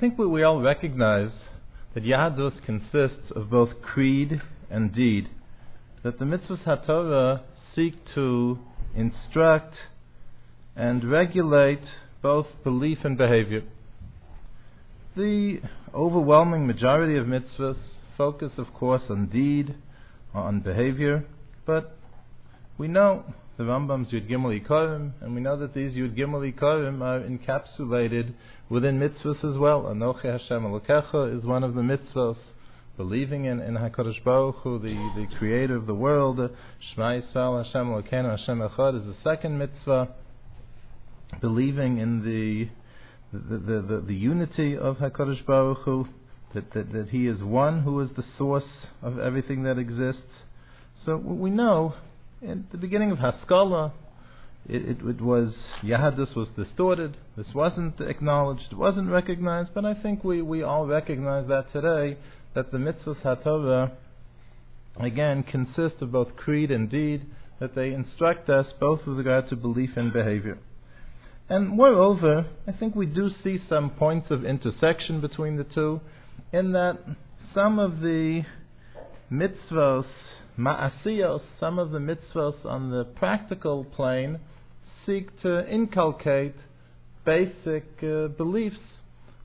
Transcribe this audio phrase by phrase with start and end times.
[0.00, 1.30] I think we, we all recognize
[1.92, 5.28] that Yahadus consists of both creed and deed,
[6.02, 7.42] that the mitzvahs HaTorah
[7.76, 8.58] seek to
[8.96, 9.74] instruct
[10.74, 11.82] and regulate
[12.22, 13.62] both belief and behavior.
[15.18, 15.58] The
[15.92, 17.76] overwhelming majority of mitzvahs
[18.16, 19.74] focus, of course, on deed,
[20.32, 21.26] on behavior,
[21.66, 21.94] but
[22.78, 23.26] we know
[23.60, 28.32] the Rambam's Yud Gimel Ikarim, and we know that these Yud Gimel Ikarim are encapsulated
[28.70, 29.82] within mitzvahs as well.
[29.82, 32.38] Anochi Hashem Elokecha is one of the mitzvahs.
[32.96, 36.38] Believing in, in HaKadosh Baruch Hu, the, the creator of the world,
[36.94, 40.08] Shema Yisrael Hashem Elokeinu Hashem Echad is the second mitzvah.
[41.42, 42.70] Believing in the
[43.38, 46.08] the, the, the, the unity of HaKadosh Baruch Hu,
[46.54, 48.64] that, that, that He is one who is the source
[49.02, 50.22] of everything that exists.
[51.04, 51.94] So we know
[52.42, 53.92] in the beginning of Haskalah,
[54.68, 55.52] it, it, it was
[55.84, 57.16] was distorted.
[57.36, 58.66] This wasn't acknowledged.
[58.70, 59.70] It wasn't recognized.
[59.74, 62.18] But I think we, we all recognize that today
[62.54, 63.92] that the mitzvahs haTorah
[64.98, 67.26] again consist of both creed and deed.
[67.58, 70.58] That they instruct us both with regard to belief and behavior.
[71.50, 76.00] And moreover, I think we do see some points of intersection between the two,
[76.52, 76.98] in that
[77.52, 78.44] some of the
[79.30, 80.06] mitzvahs
[80.60, 84.38] ma'asiyos, some of the mitzvahs on the practical plane,
[85.06, 86.54] seek to inculcate
[87.24, 88.76] basic uh, beliefs,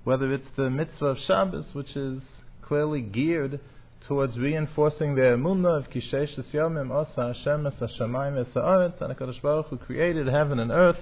[0.03, 2.19] whether it's the mitzvah of Shabbos, which is
[2.61, 3.59] clearly geared
[4.08, 9.41] towards reinforcing the emunah of Kishesh Yomim Osa Hashem Es Hashemayim Es Haaretz, and HaKadosh
[9.41, 10.99] Baruch Hu created heaven and earth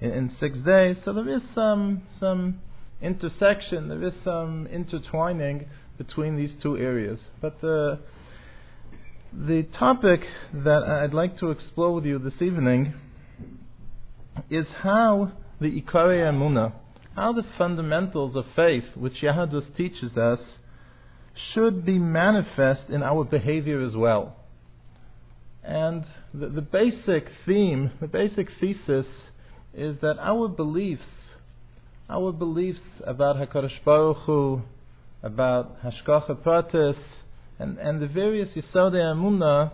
[0.00, 0.96] in, in six days.
[1.04, 2.60] So there is some some
[3.00, 5.66] intersection, there is some intertwining
[5.98, 7.18] between these two areas.
[7.40, 8.00] But the
[9.34, 10.20] the topic
[10.52, 12.92] that I'd like to explore with you this evening
[14.50, 16.72] is how the Ikari Amuna,
[17.16, 20.38] how the fundamentals of faith, which Yahadus teaches us,
[21.54, 24.36] should be manifest in our behavior as well.
[25.64, 26.04] And
[26.34, 29.06] the, the basic theme, the basic thesis,
[29.72, 31.02] is that our beliefs,
[32.10, 34.60] our beliefs about Hakadosh Baruch Hu,
[35.22, 36.96] about Hashgacha Pratis,
[37.58, 39.72] and, and the various Yisodei Amunah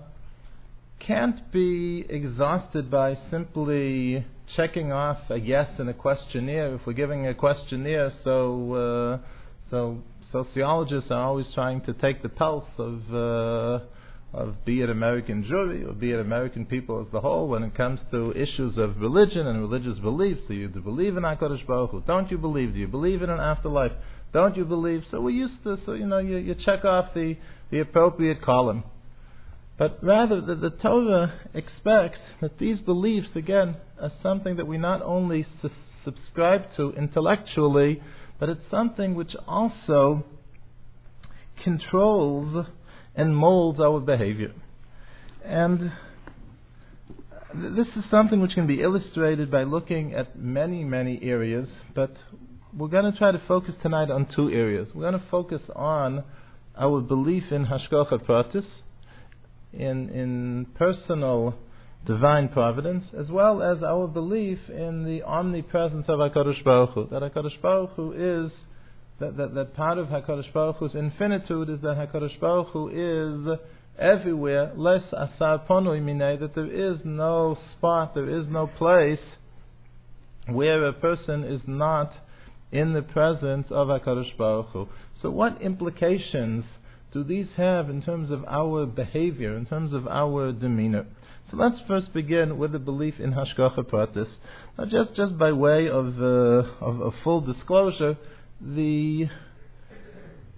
[1.00, 4.25] can't be exhausted by simply
[4.56, 6.75] checking off a yes in a questionnaire.
[6.75, 9.19] If we're giving a questionnaire, so uh,
[9.71, 10.03] so
[10.33, 13.84] sociologists are always trying to take the pulse of uh,
[14.33, 17.75] of be it American Jewry or be it American people as a whole when it
[17.75, 20.43] comes to issues of religion and religious beliefs.
[20.49, 22.03] Do you believe in HaKadosh Baruch Hu?
[22.06, 22.75] Don't you believe?
[22.75, 23.93] Do you believe in an afterlife?
[24.33, 25.03] Don't you believe?
[25.11, 27.37] So we used to, so you know, you, you check off the,
[27.71, 28.84] the appropriate column.
[29.78, 35.03] But rather, the, the Torah expects that these beliefs, again, are something that we not
[35.03, 35.71] only su-
[36.05, 38.03] subscribe to intellectually,
[38.41, 40.25] but it's something which also
[41.62, 42.67] controls
[43.15, 44.53] and molds our behavior.
[45.44, 45.93] And
[47.55, 52.15] this is something which can be illustrated by looking at many, many areas, but
[52.77, 54.89] we're going to try to focus tonight on two areas.
[54.95, 56.25] We're going to focus on
[56.77, 58.67] our belief in Hashgacha Pratis,
[59.73, 61.55] in, in personal
[62.06, 67.23] divine providence, as well as our belief in the omnipresence of HaKadosh Baruch Hu, that
[67.23, 68.53] HaKadosh Baruch Hu is,
[69.19, 73.59] that, that, that part of HaKadosh Baruch Hu's infinitude is that HaKadosh Baruch Hu is
[73.99, 79.19] everywhere, less asar ponui minei, that there is no spot, there is no place
[80.47, 82.12] where a person is not
[82.71, 84.89] in the presence of HaKadosh Baruch Hu.
[85.23, 86.65] So what implications
[87.12, 91.06] do these have in terms of our behavior, in terms of our demeanor?
[91.51, 94.29] So let's first begin with the belief in Hashgacha Pratis.
[94.77, 98.19] Now just, just by way of, uh, of, of full disclosure,
[98.61, 99.29] the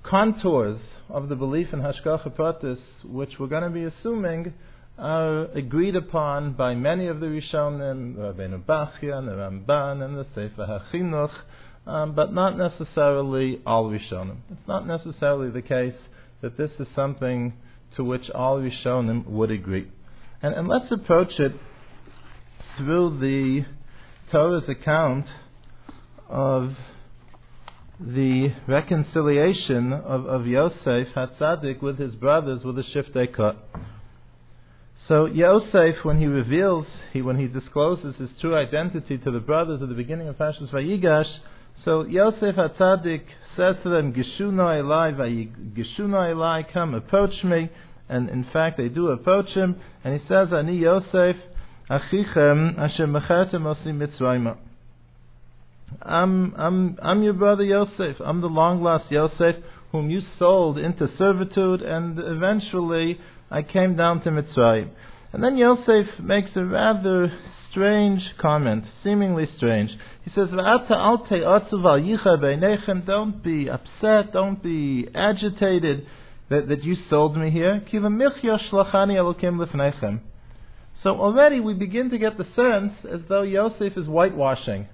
[0.02, 4.52] contours of the belief in Hashgacha Pratis, which we're going to be assuming,
[4.98, 10.82] are agreed upon by many of the Rishonim, Rabbeinu Bachya, the Ramban, and the Sefer
[10.92, 11.32] HaChinuch,
[11.86, 14.38] um, but not necessarily all Rishonim.
[14.50, 15.94] It's not necessarily the case
[16.42, 17.54] that this is something
[17.96, 19.90] to which all Rishonim would agree.
[20.42, 21.52] And, and let's approach it
[22.76, 23.64] through the
[24.30, 25.26] Torah's account
[26.28, 26.74] of
[28.00, 33.68] the reconciliation of, of Yosef Hatzadik with his brothers with a shiftei cut.
[35.08, 39.82] So Yosef, when he reveals, he, when he discloses his true identity to the brothers
[39.82, 41.26] at the beginning of Parshas Vayigash,
[41.84, 43.24] so Yosef Atzadik
[43.56, 45.14] says to them, Geshuna Elai,
[45.74, 47.70] Geshuna Elai, come approach me.
[48.08, 51.36] And in fact, they do approach him, and he says, Ani Yosef,
[51.88, 54.56] Achichem, Asher Mechertem Osim Mitzrayim.
[56.02, 58.16] I'm, I'm, I'm your brother Yosef.
[58.24, 59.56] I'm the long lost Yosef
[59.92, 63.18] whom you sold into servitude, and eventually
[63.50, 64.90] I came down to Mitzrayim.
[65.32, 67.32] And then Yosef makes a rather
[67.70, 69.90] strange comment, seemingly strange.
[70.24, 70.48] He says,
[73.06, 76.06] Don't be upset, don't be agitated
[76.50, 77.82] that, that you sold me here.
[81.02, 84.86] So already we begin to get the sense as though Yosef is whitewashing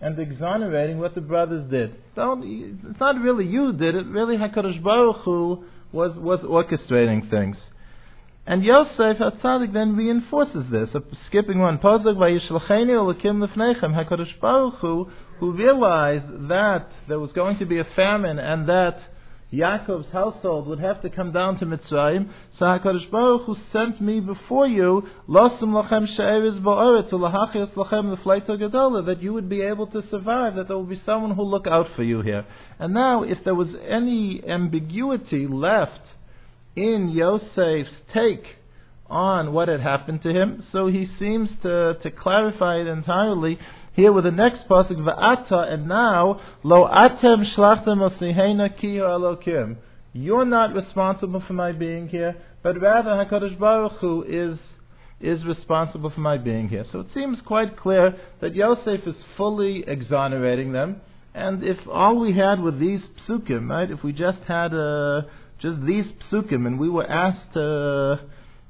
[0.00, 1.96] and exonerating what the brothers did.
[2.14, 7.56] Don't, it's not really you did it, really HaKadosh Baruch Hu was, was orchestrating things.
[8.46, 10.90] And Yosef HaTzadik then reinforces this,
[11.28, 11.78] skipping one.
[11.78, 13.94] Pozog vayishlacheni olakim lefnechem.
[13.94, 15.08] HaKadosh Baruch Hu,
[15.40, 18.98] who realized that there was going to be a famine and that
[19.50, 22.28] Yaakov's household would have to come down to Mitzrayim.
[22.58, 28.60] So HaKadosh Baruch Hu sent me before you, Losum lachem she'eriz bo'oretz, ulahachias lachem lefleito
[28.60, 31.50] gadola, that you would be able to survive, that there will be someone who will
[31.50, 32.44] look out for you here.
[32.78, 36.00] And now, if there was any ambiguity left
[36.76, 38.44] in Yosef's take
[39.08, 43.58] on what had happened to him, so he seems to, to clarify it entirely
[43.94, 49.76] here with the next pasuk, va'ata, and now, lo atem shlachtem osihena ki alokim.
[50.12, 54.58] You're not responsible for my being here, but rather Hakadosh Baruch Hu is
[55.20, 56.84] is responsible for my being here.
[56.92, 61.00] So it seems quite clear that Yosef is fully exonerating them,
[61.34, 63.90] and if all we had were these psukim, right?
[63.90, 65.22] If we just had uh,
[65.60, 68.20] just these psukim, and we were asked to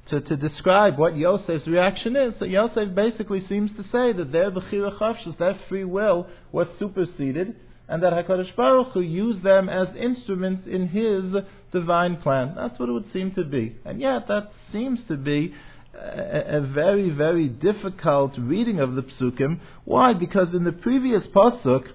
[0.09, 2.33] to, to describe what Yosef's reaction is.
[2.37, 7.55] So Yosef basically seems to say that their bechira chavshus, their free will, was superseded,
[7.87, 12.53] and that Hakadosh Baruch Hu used them as instruments in His divine plan.
[12.55, 15.53] That's what it would seem to be, and yet that seems to be
[15.95, 19.59] a, a very, very difficult reading of the psukim.
[19.85, 20.13] Why?
[20.13, 21.85] Because in the previous pasuk,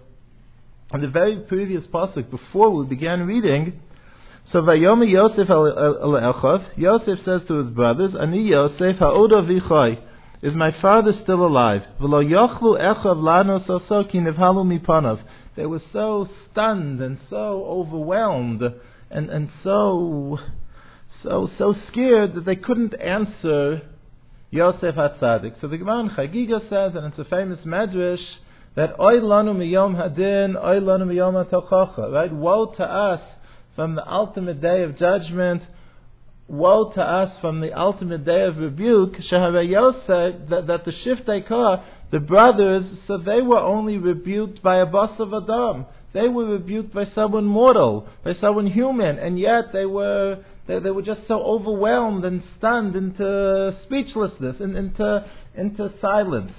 [0.92, 3.80] in the very previous pasuk, before we began reading,
[4.52, 10.02] so Vayomi Yosef al Echav, Yosef says to his brothers, Ani Yosef ha'od avichai,
[10.42, 11.82] is my father still alive?
[12.00, 15.20] V'lo yochlu Echav lanos oso ki nivhalu mipanav.
[15.54, 18.62] They were so stunned and so overwhelmed
[19.10, 20.38] and, and so,
[21.22, 23.82] so, so scared that they couldn't answer
[24.50, 25.60] Yosef HaTzadik.
[25.60, 28.24] So the Gemara in Chagiga says, and it's a famous medrash,
[28.76, 32.32] that Oy lanu miyom hadin, Oy lanu miyom hatochacha, right?
[32.32, 33.20] Woe to us
[33.80, 35.62] from the ultimate day of judgment.
[36.48, 39.14] Woe to us from the ultimate day of rebuke.
[39.30, 40.04] Yosef,
[40.50, 45.32] that, that the Shiftei the brothers, so they were only rebuked by a boss of
[45.32, 45.86] Adam.
[46.12, 51.00] They were rebuked by someone mortal, by someone human, and yet they were they, were
[51.00, 55.24] just so overwhelmed and stunned into speechlessness and into
[55.56, 56.52] into silence.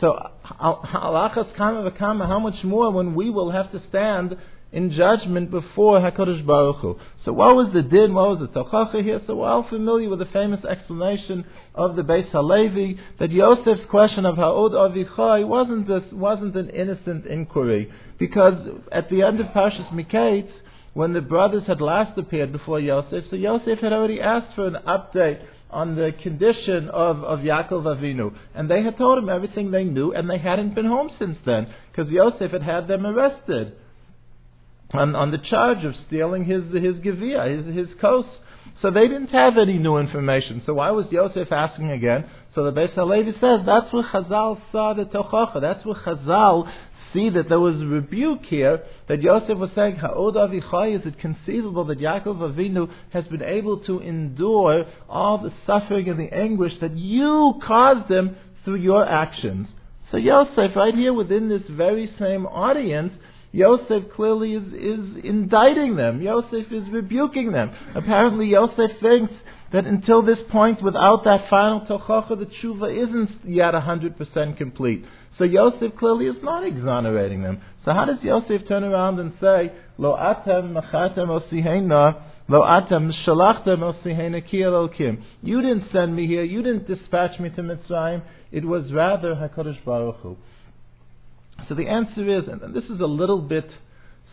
[0.00, 0.16] So
[0.60, 4.36] kama v'kama, how much more when we will have to stand
[4.70, 6.98] in judgment before Hakadosh Baruch Hu.
[7.24, 8.12] So what was the din?
[8.12, 9.20] What was the tochacha here?
[9.26, 11.44] So we're all familiar with the famous explanation
[11.74, 17.90] of the Beis Halevi that Yosef's question of Ha'od Avichai wasn't wasn't an innocent inquiry
[18.18, 18.56] because
[18.92, 20.50] at the end of Parshas Miketz,
[20.92, 24.76] when the brothers had last appeared before Yosef, so Yosef had already asked for an
[24.86, 28.34] update on the condition of, of Yaakov Avinu.
[28.54, 31.72] And they had told him everything they knew, and they hadn't been home since then,
[31.90, 33.76] because Yosef had had them arrested
[34.92, 38.24] on, on the charge of stealing his his gevia, his his kos.
[38.80, 40.62] So they didn't have any new information.
[40.64, 42.30] So why was Yosef asking again?
[42.54, 45.60] So the Beis Halevi says that's where Chazal saw the tochacha.
[45.60, 46.70] That's where Chazal
[47.12, 51.18] see that there was a rebuke here that Yosef was saying, Ha'od avichai, is it
[51.18, 56.72] conceivable that Yaakov Avinu has been able to endure all the suffering and the anguish
[56.80, 59.68] that you caused him through your actions?
[60.10, 63.12] So Yosef, right here within this very same audience,
[63.52, 66.20] Yosef clearly is, is indicting them.
[66.20, 67.70] Yosef is rebuking them.
[67.94, 69.32] Apparently, Yosef thinks
[69.72, 75.04] that until this point, without that final tochacha, the tshuva isn't yet 100% complete.
[75.36, 77.60] So Yosef clearly is not exonerating them.
[77.84, 83.78] So how does Yosef turn around and say, Lo atem machatem osihena, lo atem shalachtem
[83.78, 84.58] osihena ki
[85.42, 89.84] You didn't send me here, you didn't dispatch me to Mitzrayim, it was rather HaKadosh
[89.84, 90.36] Baruch Hu.
[91.68, 93.68] So the answer is, and this is a little bit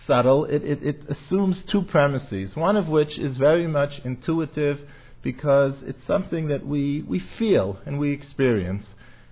[0.08, 4.80] subtle, it, it, it assumes two premises, one of which is very much intuitive
[5.24, 8.86] because it's something that we, we feel and we experience.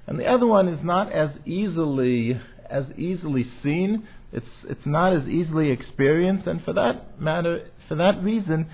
[0.07, 4.07] And the other one is not as easily as easily seen.
[4.31, 8.67] It's it's not as easily experienced, and for that matter, for that reason,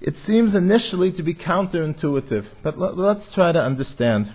[0.00, 2.46] it seems initially to be counterintuitive.
[2.62, 4.32] But l- let's try to understand.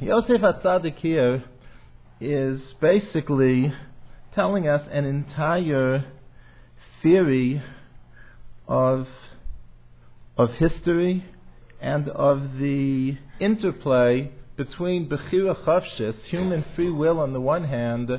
[0.00, 1.44] Yosef Atzadik here
[2.22, 3.72] is basically
[4.34, 6.04] telling us an entire
[7.02, 7.62] theory
[8.68, 9.06] of,
[10.38, 11.24] of history
[11.80, 18.10] and of the interplay between Bechira Chavshis, human free will on the one hand,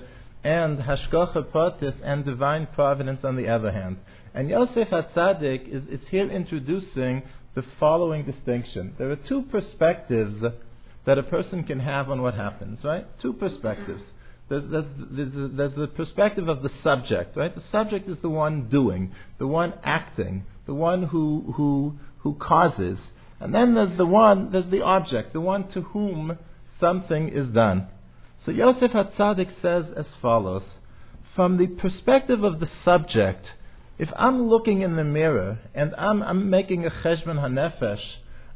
[0.44, 3.98] and Hashgacha Pratis and divine providence on the other hand.
[4.34, 7.24] And Yosef HaTzadik is, is here introducing
[7.56, 8.96] the following distinction.
[8.98, 10.44] There are two perspectives
[11.06, 13.06] that a person can have on what happens, right?
[13.22, 14.02] Two perspectives.
[14.50, 17.54] There's, there's, there's, there's, the perspective of the subject, right?
[17.54, 22.98] The subject is the one doing, the one acting, the one who, who, who causes.
[23.40, 26.38] And then there's the one, there's the object, the one to whom
[26.80, 27.88] something is done.
[28.46, 30.64] So Yosef Hatzadik says as follows
[31.36, 33.46] From the perspective of the subject,
[33.98, 38.02] if I'm looking in the mirror and I'm, I'm making a cheshbon hanefesh,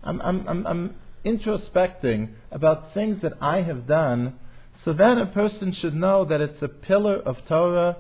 [0.04, 0.96] I'm, I'm, I'm, I'm
[1.28, 4.36] introspecting about things that I have done,
[4.86, 7.98] so then a person should know that it's a pillar of Torah.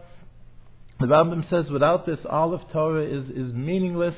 [0.99, 4.15] The Rambam says without this all of Torah is, is meaningless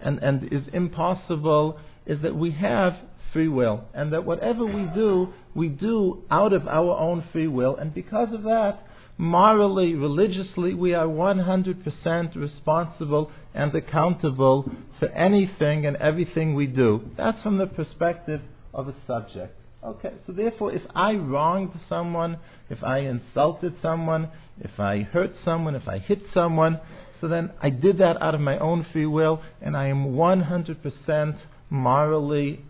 [0.00, 2.92] and, and is impossible, is that we have
[3.32, 3.84] free will.
[3.92, 7.76] And that whatever we do, we do out of our own free will.
[7.76, 15.96] And because of that, morally, religiously, we are 100% responsible and accountable for anything and
[15.96, 17.10] everything we do.
[17.16, 18.40] That's from the perspective
[18.72, 19.56] of a subject.
[19.84, 22.38] Okay, so therefore, if I wronged someone,
[22.70, 26.80] if I insulted someone, if I hurt someone, if I hit someone,
[27.20, 31.38] so then I did that out of my own free will, and I am 100%
[31.68, 32.64] morally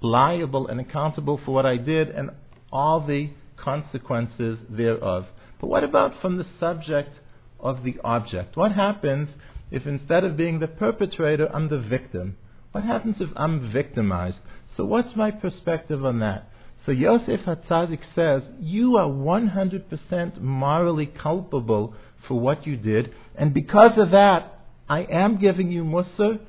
[0.00, 2.30] liable and accountable for what I did and
[2.72, 5.26] all the consequences thereof.
[5.64, 7.16] But what about from the subject
[7.58, 8.54] of the object?
[8.54, 9.30] What happens
[9.70, 12.36] if instead of being the perpetrator, I'm the victim?
[12.72, 14.36] What happens if I'm victimized?
[14.76, 16.50] So what's my perspective on that?
[16.84, 21.94] So Yosef Hatzadik says, you are 100% morally culpable
[22.28, 26.40] for what you did, and because of that, I am giving you Musar.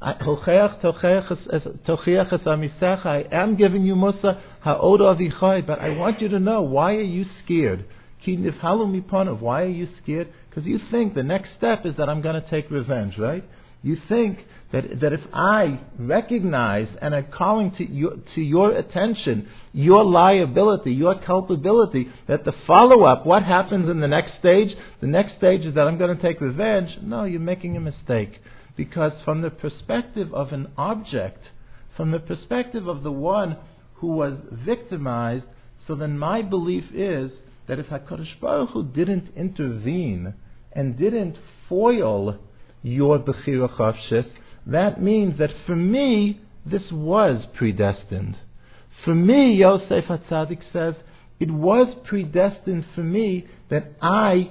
[0.00, 0.14] I
[3.30, 4.40] am giving you Musar
[5.64, 7.84] but I want you to know, why are you scared?
[8.24, 10.28] Why are you scared?
[10.48, 13.44] Because you think the next step is that I'm going to take revenge, right?
[13.82, 14.40] You think
[14.72, 20.92] that, that if I recognize and I'm calling to your, to your attention your liability,
[20.92, 25.64] your culpability, that the follow up, what happens in the next stage, the next stage
[25.64, 26.98] is that I'm going to take revenge.
[27.02, 28.40] No, you're making a mistake.
[28.76, 31.44] Because from the perspective of an object,
[31.96, 33.56] from the perspective of the one
[33.94, 35.44] who was victimized,
[35.86, 37.30] so then my belief is
[37.68, 40.34] that if HaKadosh Baruch Hu didn't intervene
[40.72, 41.36] and didn't
[41.68, 42.38] foil
[42.82, 44.26] your Bechira Chavshis,
[44.66, 48.36] that means that for me, this was predestined.
[49.04, 50.94] For me, Yosef Hatzadik says,
[51.38, 54.50] it was predestined for me that I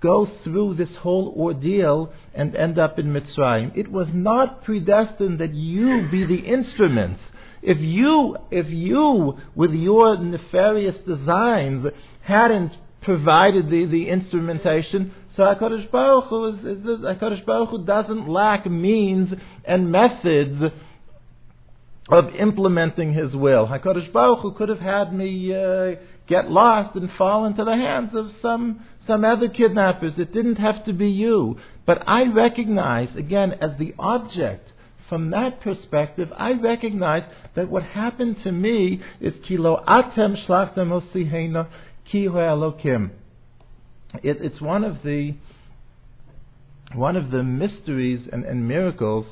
[0.00, 3.76] go through this whole ordeal and end up in Mitzrayim.
[3.76, 7.20] It was not predestined that you be the instruments.
[7.62, 11.86] If you, if you, with your nefarious designs,
[12.22, 12.72] hadn't
[13.02, 18.66] provided the, the instrumentation, so HaKadosh Baruch Hu, is, is, HaKadosh Baruch Hu doesn't lack
[18.66, 19.32] means
[19.64, 20.62] and methods
[22.10, 23.66] of implementing His will.
[23.66, 25.94] HaKadosh Baruch Hu could have had me uh,
[26.28, 30.12] get lost and fall into the hands of some some other kidnappers.
[30.18, 31.56] It didn't have to be you.
[31.86, 34.68] But I recognize, again, as the object,
[35.08, 37.22] from that perspective, I recognize
[37.58, 41.68] that what happened to me is kilo atem shlachtem osihena
[42.10, 43.10] ki elokim.
[44.22, 45.34] It, it's one of the
[46.94, 49.26] one of the mysteries and, and miracles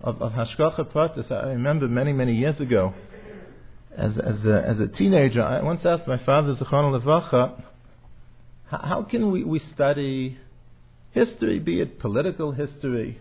[0.00, 1.30] of, of Hashgacha Pratis.
[1.30, 2.92] I remember many, many years ago,
[3.96, 7.62] as, as, a, as a teenager, I once asked my father, Zechron Levacha,
[8.66, 10.36] how can we, we study
[11.12, 13.18] history, be it political history,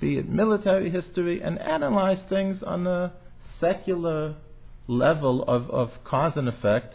[0.00, 3.12] be it military history, and analyze things on a
[3.60, 4.36] secular
[4.88, 6.94] level of, of cause and effect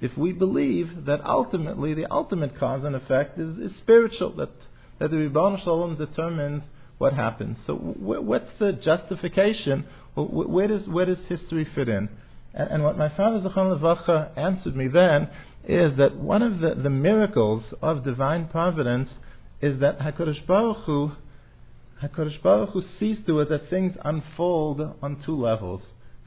[0.00, 4.50] if we believe that ultimately the ultimate cause and effect is, is spiritual, that,
[4.98, 6.62] that the Ribbon Shalom determines
[6.98, 7.56] what happens.
[7.66, 9.86] So what's the justification?
[10.16, 12.08] where, does, where does history fit in?
[12.54, 15.28] And, and what my father Zechon Levacha answered me then
[15.64, 19.10] is that one of the, the miracles of divine providence
[19.60, 21.12] is that HaKadosh Baruch Hu,
[22.02, 25.82] HaKadosh Baruch Hu sees to it that things unfold on two levels.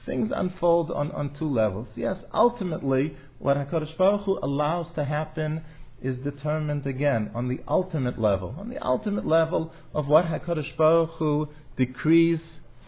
[0.06, 1.88] Things unfold on, on two levels.
[1.96, 5.64] Yes, ultimately, what HaKadosh Baruch Hu allows to happen
[6.02, 8.56] is determined again on the ultimate level.
[8.58, 12.40] On the ultimate level of what HaKadosh Baruch Hu decrees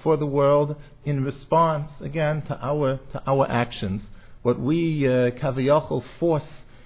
[0.03, 0.75] for the world
[1.05, 4.01] in response, again, to our, to our actions
[4.41, 5.29] what we uh,
[6.19, 6.43] force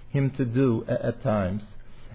[0.10, 1.62] him to do at, at, times.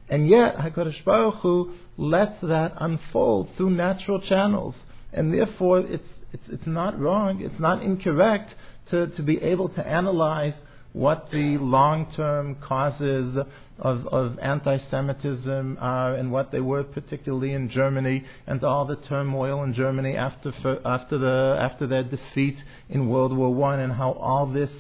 [0.09, 4.75] And yet, HaKadosh Baruch Hu lets that unfold through natural channels.
[5.13, 8.55] And therefore, it's, it's, it's not wrong, it's not incorrect
[8.91, 10.55] to, to be able to analyze
[10.93, 13.37] what the long-term causes
[13.79, 19.63] of, of anti-Semitism are and what they were particularly in Germany and all the turmoil
[19.63, 20.53] in Germany after,
[20.85, 22.57] after, the, after their defeat
[22.89, 24.71] in World War One and how all this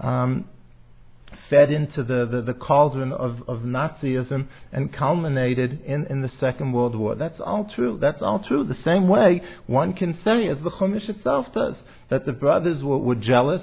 [0.00, 0.46] um,
[1.48, 6.72] fed into the, the, the cauldron of, of Nazism and culminated in, in the Second
[6.72, 7.14] World War.
[7.14, 7.98] That's all true.
[8.00, 8.64] That's all true.
[8.64, 11.74] The same way one can say, as the Chumash itself does,
[12.10, 13.62] that the brothers were, were jealous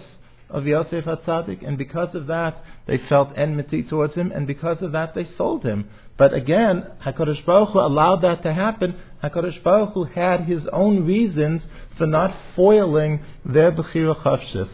[0.50, 4.92] of Yosef HaTzadik, and because of that they felt enmity towards him, and because of
[4.92, 5.90] that they sold him.
[6.18, 8.96] But again, HaKadosh Baruch Hu allowed that to happen.
[9.24, 11.63] HaKadosh Baruch Hu had his own reasons
[11.98, 14.70] for not foiling their Bechira Chavshis.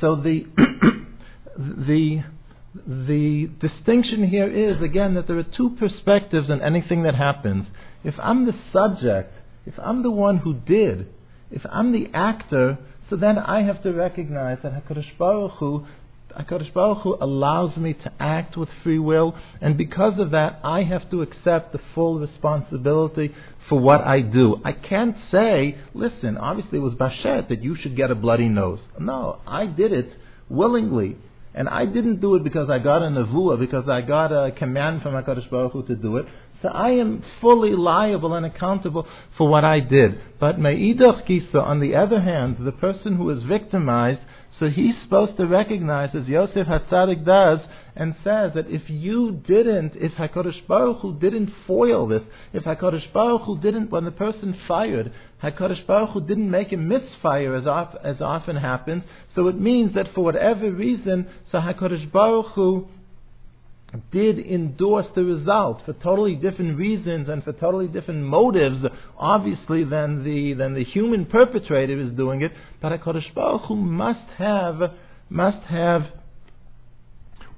[0.00, 0.46] So the
[1.56, 2.22] the
[2.86, 7.66] the distinction here is again that there are two perspectives in anything that happens.
[8.02, 9.34] If I'm the subject,
[9.66, 11.08] if I'm the one who did,
[11.50, 12.78] if I'm the actor,
[13.10, 15.86] so then I have to recognize that Hakadosh Baruch Hu,
[16.34, 20.84] Hakadosh Baruch Hu allows me to act with free will, and because of that, I
[20.84, 23.34] have to accept the full responsibility
[23.68, 24.62] for what I do.
[24.64, 28.80] I can't say, listen, obviously it was Bashert that you should get a bloody nose.
[28.98, 30.10] No, I did it
[30.48, 31.18] willingly.
[31.54, 35.02] And I didn't do it because I got a nevuah, because I got a command
[35.02, 36.26] from HaKadosh Baruch Hu to do it.
[36.62, 39.06] So I am fully liable and accountable
[39.36, 40.20] for what I did.
[40.38, 44.20] But Me'idach Kisa, on the other hand, the person who is victimized,
[44.58, 47.58] so he's supposed to recognize, as Yosef Hatzadik does,
[47.94, 52.22] and says that if you didn't, if HaKadosh Baruch Hu didn't foil this,
[52.52, 56.76] if HaKadosh Baruch Hu didn't, when the person fired, HaKadosh Baruch Hu didn't make a
[56.76, 57.64] misfire as,
[58.02, 59.02] as often happens,
[59.34, 62.88] so it means that for whatever reason, so HaKadosh Baruch Hu
[64.10, 68.82] did endorse the result for totally different reasons and for totally different motives,
[69.18, 74.30] obviously, than the, than the human perpetrator is doing it, but HaKadosh Baruch Hu must
[74.38, 74.92] have,
[75.28, 76.06] must have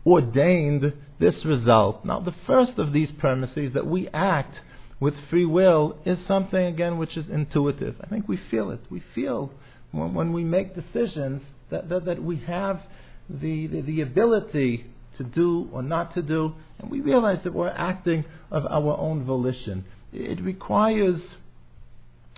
[0.07, 2.05] ordained this result.
[2.05, 4.55] Now, the first of these premises that we act
[5.01, 7.97] with free will is something, again, which is intuitive.
[8.01, 8.81] I think we feel it.
[8.90, 9.51] We feel
[9.93, 12.81] when, when we make decisions that, that, that we have
[13.29, 14.87] the, the, the ability
[15.19, 19.25] to do or not to do, and we realize that we're acting of our own
[19.25, 19.85] volition.
[20.12, 21.21] It requires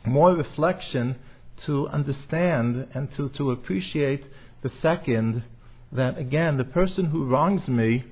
[0.05, 1.17] more reflection
[1.67, 4.25] to understand and to, to appreciate
[4.63, 5.43] the second
[5.97, 8.05] that, again, the person who wrongs me,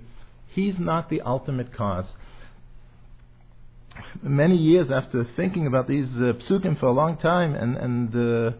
[0.55, 2.07] he's not the ultimate cause.
[4.23, 8.57] Many years after thinking about these uh, psukim for a long time and, and uh,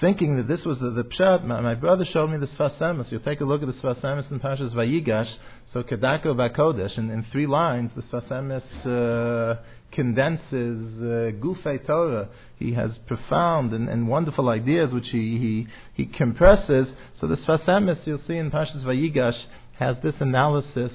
[0.00, 3.10] thinking that this was the, the pshat, my, my, brother showed me the Sfas Emes.
[3.10, 5.32] You'll take a look at the Sfas Emes in Pashas Vayigash.
[5.72, 9.60] So Kedako Bakodesh, in, three lines, the Sfas Emes uh,
[9.94, 12.28] condenses uh, Gufei Torah.
[12.58, 16.88] He has profound and, and wonderful ideas which he, he, he compresses.
[17.20, 19.40] So the Sfas Emes, you'll see in Pashas Vayigash,
[19.78, 20.92] has this analysis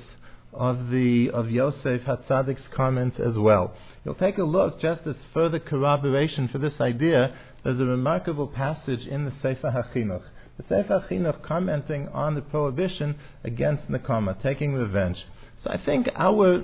[0.53, 3.75] of the of Yosef Hatzadik's comment as well.
[4.03, 7.35] You'll take a look just as further corroboration for this idea.
[7.63, 10.23] There's a remarkable passage in the Sefer HaChinuch.
[10.57, 15.17] The Sefer HaChinuch commenting on the prohibition against Nakama, taking revenge.
[15.63, 16.63] So I think our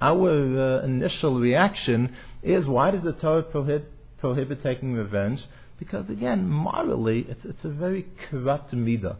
[0.00, 5.40] our uh, initial reaction is why does the Torah prohibit, prohibit taking revenge?
[5.78, 9.16] Because again, morally, it's, it's a very corrupt midah.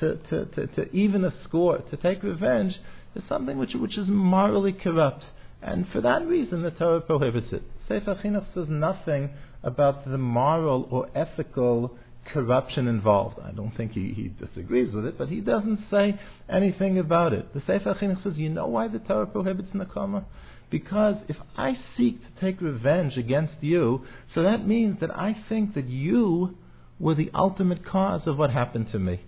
[0.00, 2.74] To, to, to, to even a score, to take revenge,
[3.14, 5.24] is something which, which is morally corrupt.
[5.62, 7.62] And for that reason, the Torah prohibits it.
[7.86, 9.30] Sefer Chinuch says nothing
[9.62, 11.98] about the moral or ethical
[12.32, 13.38] corruption involved.
[13.42, 17.52] I don't think he, he disagrees with it, but he doesn't say anything about it.
[17.54, 20.24] The Sefer Chinuch says, you know why the Torah prohibits nakama?
[20.70, 25.74] Because if I seek to take revenge against you, so that means that I think
[25.74, 26.56] that you
[27.00, 29.20] were the ultimate cause of what happened to me.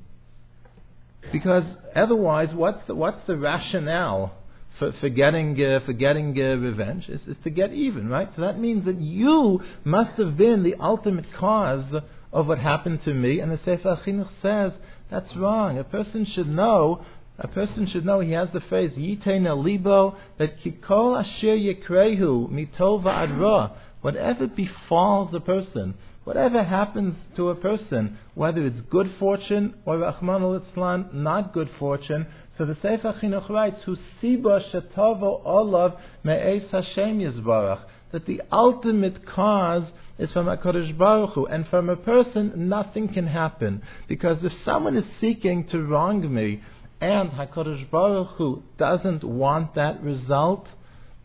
[1.33, 1.65] Because
[1.97, 4.35] otherwise, what's the, what's the rationale
[4.79, 7.09] for, for getting, uh, for getting uh, revenge?
[7.09, 8.29] Is, is to get even, right?
[8.37, 13.15] So that means that you must have been the ultimate cause of what happened to
[13.15, 13.41] me.
[13.41, 14.73] And the Sefer Chinuch says
[15.11, 15.79] that's wrong.
[15.79, 17.05] A person should know.
[17.39, 18.21] A person should know.
[18.21, 23.73] He has the phrase "Yitein libo" that kikol asher yekrehu mitova adra.
[24.01, 30.43] Whatever befalls a person, whatever happens to a person, whether it's good fortune or Rahman
[30.43, 32.27] al not good fortune.
[32.59, 37.81] So the Sefer Chinuch writes, "Hu siba shetavo olav me'es Hashem yizbarach."
[38.13, 39.85] That the ultimate cause
[40.19, 41.47] is from HaKadosh Baruch Hu.
[41.47, 43.83] And from a person, nothing can happen.
[44.09, 46.63] Because if someone is seeking to wrong me,
[47.01, 50.69] and HaKadosh Baruch Hu doesn't want that result,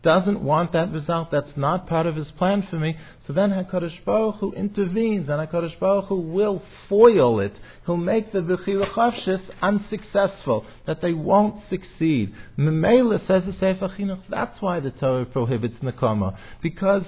[0.02, 4.04] doesn't want that result, that's not part of his plan for me, so then HaKadosh
[4.04, 7.52] Baruch Hu intervenes, and HaKadosh Baruch Hu will foil it.
[7.84, 12.32] He'll make the Bechira Chavshis unsuccessful, that they won't succeed.
[12.56, 17.02] Memela says the Sefer Chinuch, that's why the Torah prohibits Nakama, because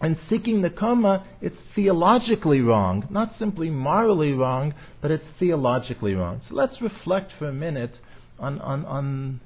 [0.00, 6.42] and seeking Nakama, it's theologically wrong, not simply morally wrong, but it's theologically wrong.
[6.48, 7.94] So let's reflect for a minute
[8.38, 9.40] on, on, on,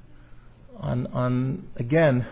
[0.80, 2.26] on, on again,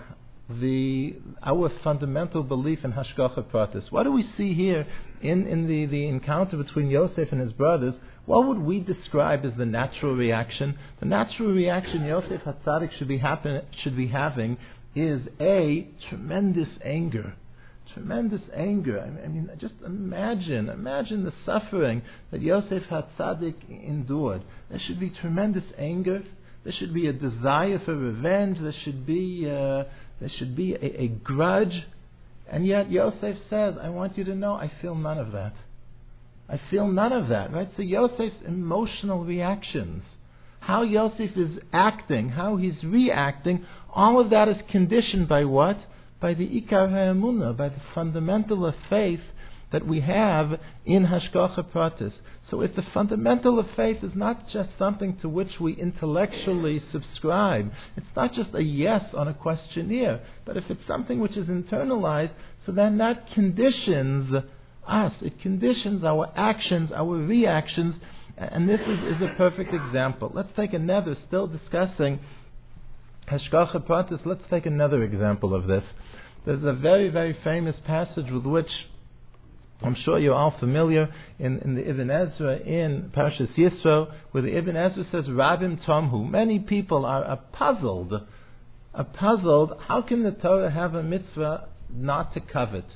[0.49, 3.93] the, our fundamental belief in Hashgacha Pratis.
[3.93, 4.87] What do we see here
[5.21, 7.95] in, in the, the encounter between Yosef and his brothers?
[8.25, 10.79] What would we describe as the natural reaction?
[11.01, 14.57] The natural reaction Yosef Hatzadik should be, happen, should be having
[14.95, 17.35] is A, tremendous anger
[17.95, 19.01] tremendous anger.
[19.01, 24.43] I mean, just imagine, imagine the suffering that Yosef Hatzadik endured.
[24.71, 26.23] There should be tremendous anger.
[26.69, 28.59] There should be a desire for revenge.
[28.61, 29.85] There should be, uh,
[30.21, 31.87] there should be a, a grudge.
[32.47, 35.55] And yet Yosef says, I want you to know I feel none of that.
[36.47, 37.71] I feel none of that, right?
[37.75, 40.03] So Yosef's emotional reactions,
[40.61, 45.79] how Yosef is acting, how he's reacting, all of that is conditioned by what?
[46.21, 49.21] by the Ikar by the fundamental of faith
[49.73, 52.13] that we have in Hashgacha Pratis.
[52.51, 57.71] So if the fundamental of faith is not just something to which we intellectually subscribe,
[57.97, 62.33] it's not just a yes on a questionnaire, but if it's something which is internalized,
[62.65, 64.33] so then that conditions
[64.87, 67.95] us, it conditions our actions, our reactions,
[68.39, 70.31] and this is, is a perfect example.
[70.35, 72.21] Let's take another, still discussing
[73.31, 75.85] Hashgacha Pratis, let's take another example of this.
[76.47, 78.71] There's a very, very famous passage with which
[79.81, 84.57] I'm sure you're all familiar in, in the Ibn Ezra in Parashas Yisro, where the
[84.57, 86.29] Ibn Ezra says, Rabim Tomhu.
[86.29, 88.13] Many people are, are puzzled,
[88.93, 92.87] are puzzled, how can the Torah have a mitzvah not to covet?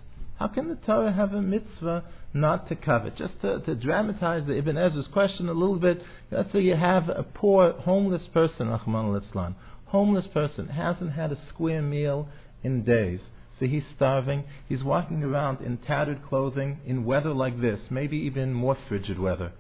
[0.41, 2.03] How can the Torah have a mitzvah
[2.35, 3.17] not to covet?
[3.17, 7.09] Just to, to dramatize the Ibn Ezra's question a little bit, let's say you have
[7.09, 12.27] a poor, homeless person, Rahman al homeless person, hasn't had a square meal
[12.65, 13.21] in days.
[13.69, 14.45] He's starving.
[14.69, 19.53] He's walking around in tattered clothing in weather like this, maybe even more frigid weather.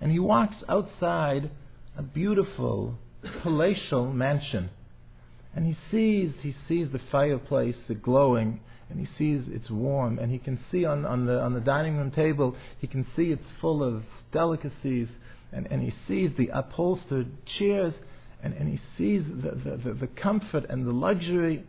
[0.00, 1.50] And he walks outside
[1.96, 2.98] a beautiful
[3.42, 4.70] palatial mansion.
[5.54, 10.38] And he sees he sees the fireplace glowing and he sees it's warm and he
[10.38, 13.82] can see on, on the on the dining room table he can see it's full
[13.82, 15.08] of delicacies
[15.52, 17.94] and, and he sees the upholstered chairs
[18.42, 21.64] and, and he sees the, the, the, the comfort and the luxury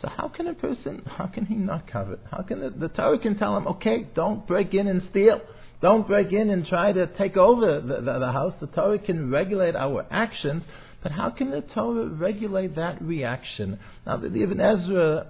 [0.00, 2.20] so how can a person, how can he not covet?
[2.30, 5.40] How can the, the Torah can tell him, okay, don't break in and steal.
[5.82, 8.54] Don't break in and try to take over the, the, the house.
[8.60, 10.62] The Torah can regulate our actions,
[11.02, 13.78] but how can the Torah regulate that reaction?
[14.06, 15.26] Now, the, the Ibn Ezra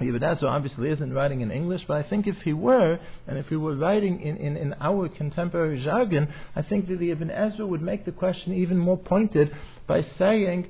[0.00, 2.98] Ibn Ezra obviously isn't writing in English, but I think if he were,
[3.28, 7.12] and if he were writing in, in, in our contemporary jargon, I think that the
[7.12, 9.54] Ibn Ezra would make the question even more pointed
[9.86, 10.66] by saying,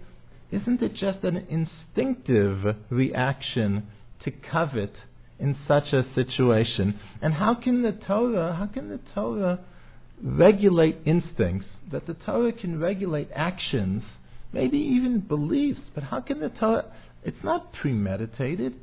[0.51, 3.89] isn't it just an instinctive reaction
[4.25, 4.93] to covet
[5.39, 6.99] in such a situation?
[7.21, 9.61] And how can the Torah, how can the Torah
[10.23, 11.67] regulate instincts?
[11.91, 14.03] That the Torah can regulate actions,
[14.53, 16.87] maybe even beliefs, but how can the Torah,
[17.23, 18.75] it's not premeditated.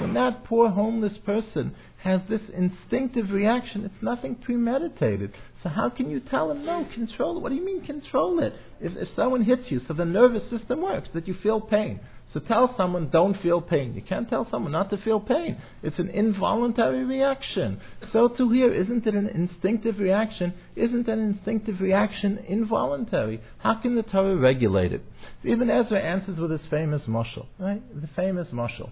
[0.00, 5.32] When that poor homeless person has this instinctive reaction, it's nothing premeditated.
[5.62, 7.40] So how can you tell him, no, control it?
[7.40, 8.54] What do you mean control it?
[8.80, 12.00] If, if someone hits you, so the nervous system works, that you feel pain.
[12.32, 13.94] So tell someone, don't feel pain.
[13.94, 15.60] You can't tell someone not to feel pain.
[15.82, 17.80] It's an involuntary reaction.
[18.12, 20.54] So to here, isn't it an instinctive reaction?
[20.76, 23.40] Isn't an instinctive reaction involuntary?
[23.58, 25.02] How can the Torah regulate it?
[25.42, 27.82] So Ezra answers with his famous mashal, right?
[28.00, 28.90] The famous mashal.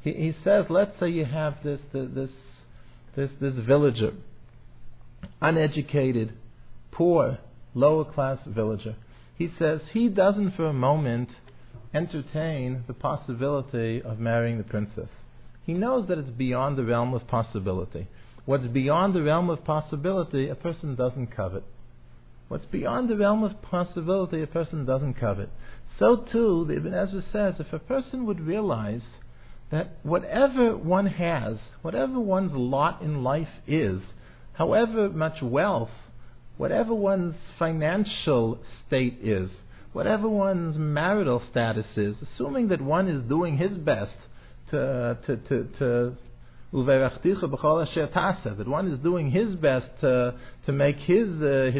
[0.00, 2.30] He, he says, let's say you have this, this,
[3.16, 4.12] this, this villager
[5.40, 6.32] uneducated,
[6.90, 7.38] poor,
[7.74, 8.96] lower class villager.
[9.36, 11.28] He says he doesn't for a moment
[11.94, 15.08] entertain the possibility of marrying the princess.
[15.64, 18.08] He knows that it's beyond the realm of possibility.
[18.46, 21.64] What's beyond the realm of possibility, a person doesn't covet.
[22.48, 25.50] What's beyond the realm of possibility, a person doesn't covet.
[25.98, 29.02] So too, the Ibn Ezra says, if a person would realize
[29.70, 34.00] that whatever one has, whatever one's lot in life is,
[34.54, 35.90] however much wealth,
[36.56, 39.50] whatever one's financial state is,
[39.92, 44.16] whatever one's marital status is, assuming that one is doing his best
[44.70, 46.16] to, to, to, to
[48.58, 50.34] that one is doing his best to,
[50.66, 51.70] to make his uh,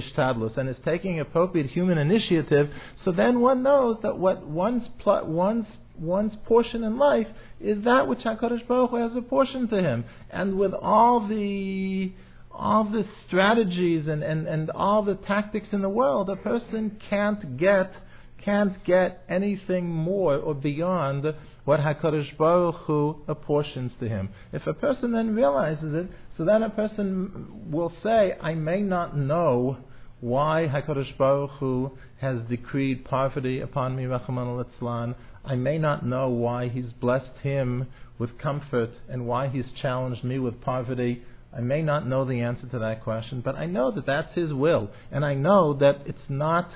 [0.57, 2.70] and is taking appropriate human initiative,
[3.05, 5.66] so then one knows that what one's, pl- one's,
[5.98, 7.27] one's portion in life
[7.61, 10.05] is that which HaKadosh Baruch Hu has apportioned to him.
[10.31, 12.12] And with all the
[12.51, 17.57] all the strategies and, and, and all the tactics in the world, a person can't
[17.57, 17.92] get
[18.44, 21.24] can't get anything more or beyond
[21.68, 24.31] what Hakadosh Baruch Hu apportions to him.
[24.54, 26.07] If a person then realizes it,
[26.38, 29.76] so then a person will say, "I may not know
[30.20, 31.90] why Hakadosh Baruch Hu
[32.22, 37.87] has decreed poverty upon me, Rachman al I may not know why He's blessed him
[38.18, 41.22] with comfort and why He's challenged me with poverty."
[41.54, 44.54] I may not know the answer to that question, but I know that that's His
[44.54, 46.70] will, and I know that it's not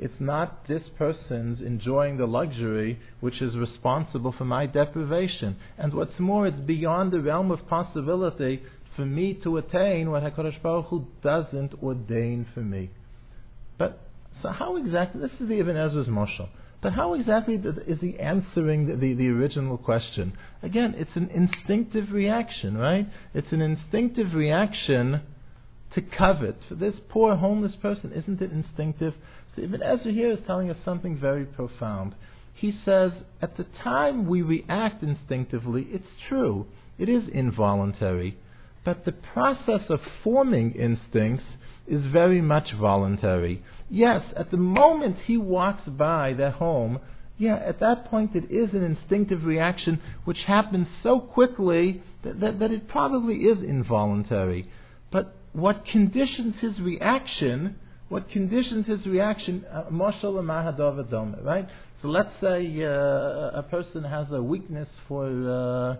[0.00, 5.56] it's not this person's enjoying the luxury which is responsible for my deprivation.
[5.76, 8.62] And what's more, it's beyond the realm of possibility
[8.96, 12.90] for me to attain what HaKadosh Baruch Hu doesn't ordain for me.
[13.76, 14.00] But,
[14.42, 16.48] so how exactly, this is the Ibn Ezra's Moshel,
[16.80, 20.32] but how exactly is he answering the, the, the original question?
[20.62, 23.06] Again, it's an instinctive reaction, right?
[23.34, 25.22] It's an instinctive reaction
[25.94, 26.56] to covet.
[26.68, 29.14] For this poor homeless person, isn't it instinctive?
[29.58, 32.14] So Ibn Ezra here is telling us something very profound.
[32.54, 33.10] He says,
[33.42, 36.66] at the time we react instinctively, it's true,
[36.96, 38.38] it is involuntary.
[38.84, 41.44] But the process of forming instincts
[41.88, 43.62] is very much voluntary.
[43.90, 47.00] Yes, at the moment he walks by their home,
[47.36, 52.58] yeah, at that point it is an instinctive reaction which happens so quickly that, that,
[52.60, 54.68] that it probably is involuntary.
[55.10, 57.76] But what conditions his reaction
[58.08, 61.68] what conditions his reaction, uh, right?
[62.00, 65.96] So let's say uh, a person has a weakness for uh,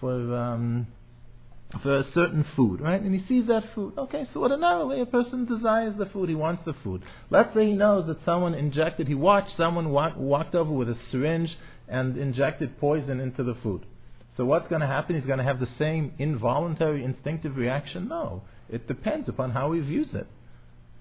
[0.00, 0.86] for um,
[1.82, 3.00] for a certain food, right?
[3.00, 3.94] And he sees that food.
[3.96, 7.02] Okay, so ordinarily a person desires the food, he wants the food.
[7.30, 10.96] Let's say he knows that someone injected, he watched someone walk, walked over with a
[11.10, 11.50] syringe
[11.88, 13.86] and injected poison into the food.
[14.36, 15.16] So what's going to happen?
[15.16, 18.08] He's going to have the same involuntary, instinctive reaction?
[18.08, 18.42] No.
[18.68, 20.26] It depends upon how he views it.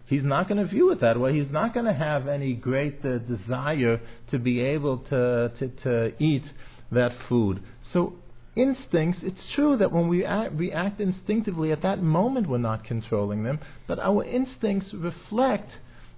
[0.07, 1.39] He's not going to view it that way.
[1.39, 6.23] He's not going to have any great uh, desire to be able to, to, to
[6.23, 6.43] eat
[6.91, 7.61] that food.
[7.93, 8.15] So,
[8.55, 13.43] instincts, it's true that when we act, react instinctively, at that moment we're not controlling
[13.43, 15.69] them, but our instincts reflect,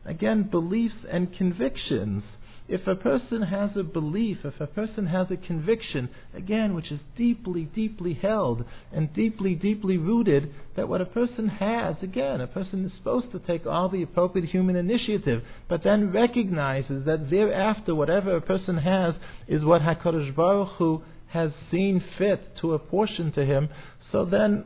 [0.06, 2.24] again, beliefs and convictions.
[2.68, 7.00] If a person has a belief, if a person has a conviction, again, which is
[7.18, 12.86] deeply, deeply held and deeply, deeply rooted, that what a person has, again, a person
[12.86, 18.36] is supposed to take all the appropriate human initiative, but then recognizes that thereafter, whatever
[18.38, 19.16] a person has
[19.48, 23.68] is what HaKadosh Baruch Hu has seen fit to apportion to him,
[24.12, 24.64] so then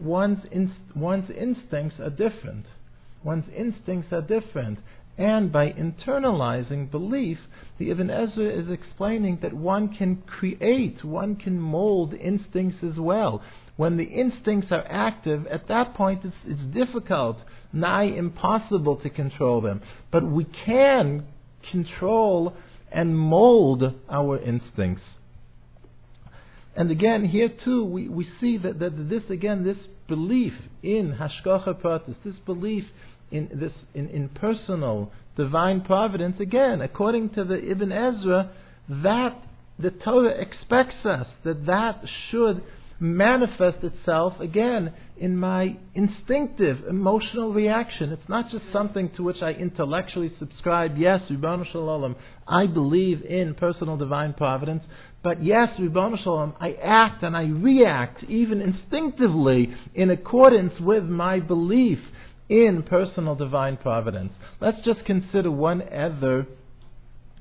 [0.00, 2.64] one's, inst- one's instincts are different.
[3.22, 4.78] One's instincts are different.
[5.16, 7.38] And by internalizing belief,
[7.78, 13.40] the Ibn Ezra is explaining that one can create, one can mold instincts as well.
[13.76, 17.38] When the instincts are active, at that point it's, it's difficult,
[17.72, 19.82] nigh impossible to control them.
[20.10, 21.26] But we can
[21.70, 22.54] control
[22.90, 25.02] and mold our instincts.
[26.76, 29.76] And again, here too, we, we see that, that this, again, this
[30.08, 32.84] belief in Hashgacha Pratis, this belief
[33.30, 38.50] in this in, personal divine providence, again, according to the Ibn Ezra,
[38.88, 39.36] that
[39.78, 42.62] the Torah expects us that that should
[43.00, 48.12] manifest itself again in my instinctive emotional reaction.
[48.12, 50.96] It's not just something to which I intellectually subscribe.
[50.96, 54.84] Yes, Ribbon Shalom, I believe in personal divine providence.
[55.22, 61.40] But yes, Ribbon Shalom, I act and I react even instinctively in accordance with my
[61.40, 61.98] belief
[62.48, 64.32] in personal divine providence.
[64.60, 66.46] Let's just consider one other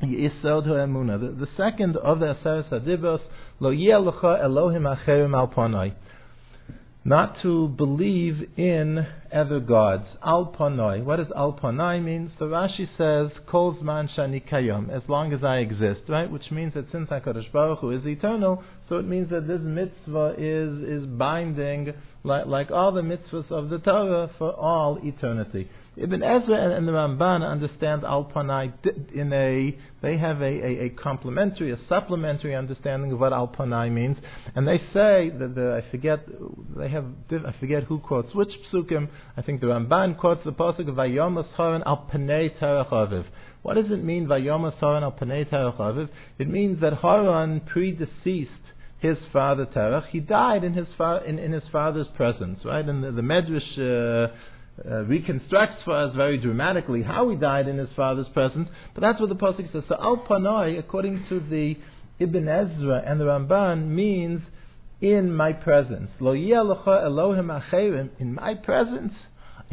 [0.01, 1.19] Yisod Ha'emuna.
[1.19, 3.21] The, the second of the Aseres Hadibos,
[3.59, 5.33] Lo Elohim Acherim
[7.05, 10.05] Not to believe in other gods.
[10.23, 11.03] Al Panoi.
[11.03, 12.31] What does Al Panoi mean?
[12.39, 16.31] So Rashi says, Kol Zman Shani Kayom, as long as I exist, right?
[16.31, 20.35] Which means that since HaKadosh Baruch Hu is eternal, so it means that this mitzvah
[20.37, 25.69] is, is binding like, like all the mitzvahs of the Torah for all eternity.
[25.95, 28.73] Ibn Ezra and, and the Ramban understand Al Panai
[29.13, 33.91] in a, they have a, a, a, complementary, a supplementary understanding of what Al Panai
[33.91, 34.17] means,
[34.55, 36.25] and they say that the, I forget,
[36.77, 40.89] they have, I forget who quotes which psukim, I think the Ramban quotes the pasuk
[40.89, 43.25] of Vayom Haran Al Panei Terach
[43.61, 48.49] What does it mean, Vayom Haran Al Panei Terach It means that Haran predeceased
[49.03, 52.87] his father Terach, he died in his, fa- in, in his father's presence, right?
[52.87, 54.33] And the, the Medrash uh,
[54.89, 59.19] uh, reconstructs for us very dramatically how he died in his father's presence, but that's
[59.19, 59.83] what the Pasuk says.
[59.87, 61.75] So Al Panoi, according to the
[62.19, 64.41] Ibn Ezra and the Ramban, means
[65.01, 66.09] in my presence.
[66.19, 69.13] Lo Elohim acherim, in my presence.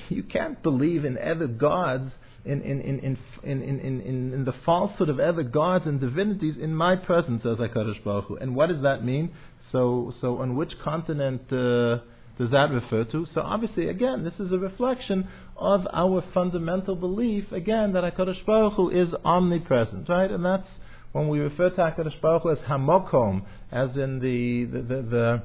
[0.08, 2.10] You can't believe in other gods
[2.44, 6.54] in, in, in, in, in, in, in, in the falsehood of other gods and divinities
[6.58, 8.36] in my presence, says HaKadosh Baruch Hu.
[8.36, 9.30] And what does that mean?
[9.72, 11.98] So, so on which continent uh,
[12.40, 13.26] does that refer to?
[13.35, 18.72] So obviously, again, this is a reflection of our fundamental belief, again, that HaKadosh Baruch
[18.76, 20.31] Hu is omnipresent, right?
[20.31, 20.66] And that's
[21.12, 25.42] when we refer to HaKadosh Baruch Hu as Hamokom, as in the, the, the, the,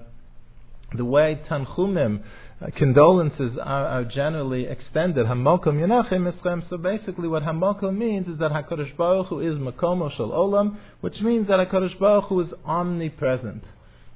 [0.96, 2.24] the way Tanchumim,
[2.62, 5.26] uh, condolences are, are, generally extended.
[5.26, 6.64] Hamokum Yenachim Eschem.
[6.70, 11.20] So basically, what Hamokom means is that Hakadosh Baruch Hu is Makomo Shel Olam, which
[11.20, 13.64] means that Hakadosh Baruch Hu is omnipresent.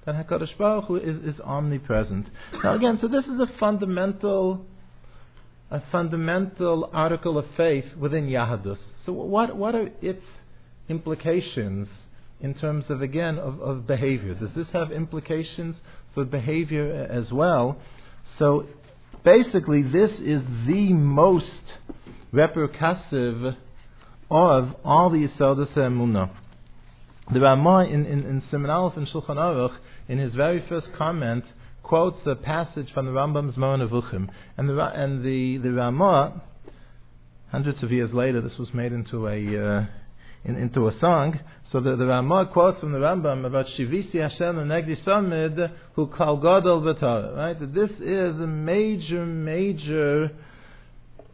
[0.09, 2.25] That Hakadosh Baruch Hu is, is omnipresent.
[2.63, 4.65] Now again, so this is a fundamental,
[5.69, 8.79] a fundamental article of faith within Yahadus.
[9.05, 10.23] So what what are its
[10.87, 11.89] implications
[12.41, 14.33] in terms of again of, of behavior?
[14.33, 15.75] Does this have implications
[16.15, 17.77] for behavior as well?
[18.39, 18.65] So
[19.23, 21.45] basically, this is the most
[22.33, 23.55] repercussive
[24.31, 26.31] of all the Yisodas Emunah.
[27.31, 29.75] The Ramah in, in, in Siman Aleph and Shulchan Aruch,
[30.07, 31.43] in his very first comment,
[31.83, 34.29] quotes a passage from the Rambam's Moreh Nevuchim.
[34.57, 36.41] And the, and the, the Ramah,
[37.51, 39.85] hundreds of years later, this was made into a, uh,
[40.43, 41.39] in, into a song,
[41.71, 46.07] so the, the Ramah quotes from the Rambam about Shivisi Hashem and Negdi Samid who
[46.07, 47.73] call Gadol V'Torah, right?
[47.73, 50.31] This is a major, major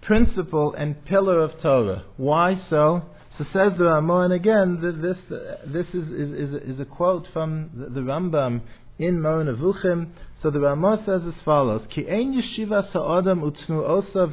[0.02, 2.04] principle and pillar of Torah.
[2.18, 3.04] Why so?
[3.38, 5.18] So says the Ramah, and again, this,
[5.66, 8.62] this is, is, is, is a quote from the, the Rambam
[8.98, 10.12] in Moreh Nevuchim.
[10.42, 14.28] So the Ramah says as follows: Ki ein yeshiva osa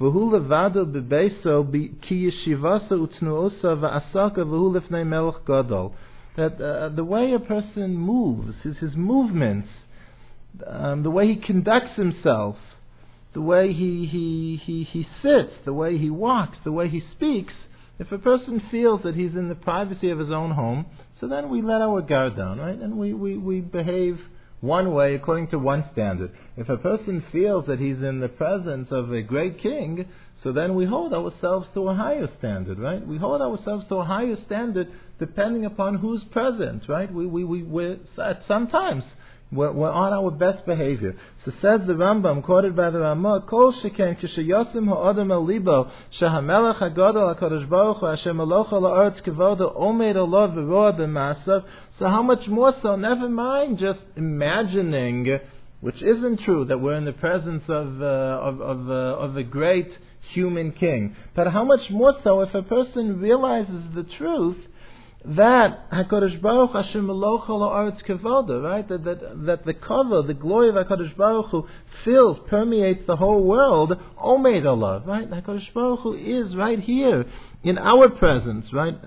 [0.00, 0.92] v'hu levado
[2.02, 2.32] ki
[3.28, 5.94] osa v'hu melech gadol.
[6.36, 9.68] That uh, the way a person moves, his, his movements,
[10.66, 12.56] um, the way he conducts himself,
[13.32, 17.52] the way he, he, he, he sits, the way he walks, the way he speaks,
[17.98, 20.86] if a person feels that he's in the privacy of his own home,
[21.20, 22.78] so then we let our guard down, right?
[22.78, 24.18] And we, we, we behave
[24.60, 26.32] one way according to one standard.
[26.56, 30.06] If a person feels that he's in the presence of a great king,
[30.42, 33.06] so then we hold ourselves to a higher standard, right?
[33.06, 34.88] We hold ourselves to a higher standard
[35.18, 37.12] depending upon who's present, right?
[37.12, 37.98] We, we, we, we
[38.48, 39.04] sometimes
[39.52, 41.16] we're, we're, on our best behavior.
[41.44, 47.34] So says the Rambam, quoted by the Ramah, Kol sheken kishayosim ha'adam el libo, hagadol
[47.34, 51.64] ha'kadosh baruch hu, la'aretz alav v'roa b'masav.
[51.98, 55.38] So how much more so, never mind just imagining,
[55.80, 59.42] which isn't true, that we're in the presence of, uh, of, of, uh, of a
[59.42, 59.90] great
[60.32, 61.16] human king.
[61.34, 64.58] But how much more so if a person realizes the truth,
[65.24, 68.88] that Hakadosh Baruch Hashem Elocha La'aretz Kevoda, right?
[68.88, 71.68] That, that that the cover, the glory of Hakadosh Baruch Hu
[72.04, 73.92] fills, permeates the whole world.
[74.18, 75.30] Omeid Allah, right?
[75.30, 77.26] Hakadosh Baruch Hu is right here
[77.62, 78.98] in our presence, right?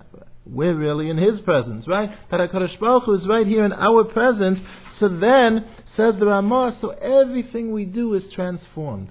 [0.45, 2.11] We're really in His presence, right?
[2.29, 4.59] That Hakadosh Baruch Hu is right here in our presence.
[4.99, 5.65] So then
[5.97, 9.09] says the Ramah, so everything we do is transformed.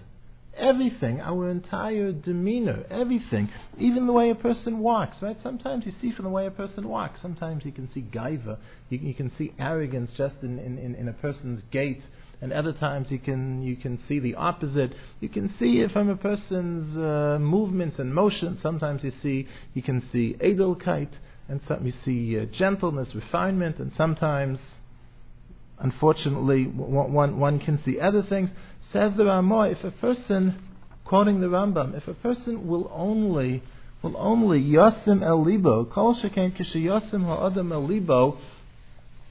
[0.58, 5.38] Everything, our entire demeanor, everything, even the way a person walks, right?
[5.42, 7.20] Sometimes you see from the way a person walks.
[7.22, 8.58] Sometimes you can see gaiva,
[8.90, 12.02] you, you can see arrogance just in, in, in a person's gait,
[12.42, 14.92] and other times you can you can see the opposite.
[15.20, 18.58] You can see it from a person's uh, movements and motion.
[18.62, 21.10] Sometimes you see you can see edelkeit,
[21.48, 24.58] and some you see uh, gentleness, refinement, and sometimes,
[25.78, 28.50] unfortunately, one, one, one can see other things.
[28.92, 30.61] Says the Ramah, if a person,
[31.05, 33.62] quoting the Rambam, if a person will only
[34.02, 38.37] will only yasim el libo, kol shekain kishayasim ha'adam el libo,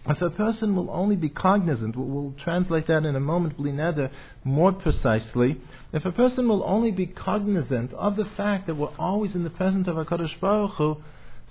[0.07, 4.09] if a person will only be cognizant, we'll translate that in a moment, blineder,
[4.43, 5.61] more precisely,
[5.93, 9.49] if a person will only be cognizant of the fact that we're always in the
[9.51, 10.97] presence of HaKadosh Baruch Hu,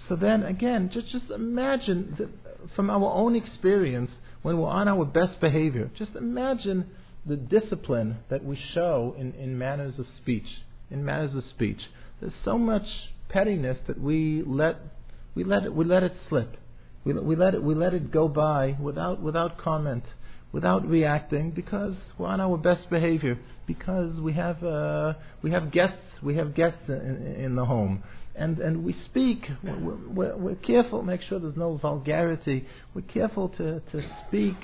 [0.09, 2.17] so then again, just, just imagine
[2.75, 4.11] from our own experience,
[4.43, 6.87] when we're on our best behavior, just imagine
[7.27, 10.47] the discipline that we show in, in manners of speech.
[10.91, 11.79] In manners of speech,
[12.21, 12.87] there's so much
[13.29, 14.77] pettiness that we let
[15.35, 16.57] we let it, we let it slip.
[17.05, 20.05] We, we let it we let it go by without without comment,
[20.53, 23.39] without reacting, because we're on our best behavior.
[23.67, 28.03] Because we have uh, we have guests we have guests in, in the home,
[28.35, 32.67] and, and we speak, we're, we're, we're careful, make sure there's no vulgarity.
[32.95, 34.57] We're careful to, to speak,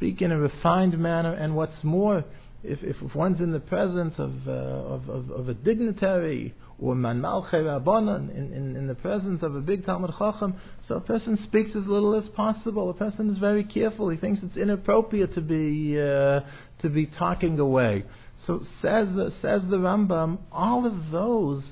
[0.00, 2.24] speak in a refined manner, and what's more,
[2.64, 7.20] if, if one's in the presence of, uh, of, of, of, a dignitary or man
[7.20, 10.54] rabbanon, in, in, in the presence of a big Talmid Chacham,
[10.88, 12.88] so a person speaks as little as possible.
[12.88, 14.08] A person is very careful.
[14.08, 16.40] He thinks it's inappropriate to be uh,
[16.80, 18.04] to be talking away.
[18.46, 21.62] So says the, says the Rambam, all of those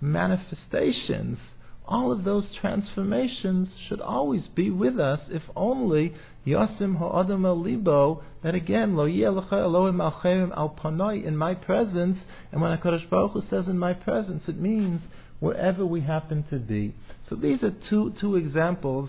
[0.00, 1.38] manifestations,
[1.84, 6.14] all of those transformations should always be with us if only
[6.46, 10.20] Yasim ha'adam el libo, that again, lo Elohim al
[10.56, 12.18] al panoi, in my presence,
[12.50, 15.00] and when HaKadosh Baruch Hu says in my presence, it means
[15.40, 16.94] wherever we happen to be.
[17.28, 19.08] So these are two, two examples